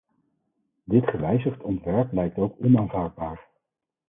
[0.83, 3.47] Dit gewijzigd ontwerp lijkt ook onaanvaardbaar.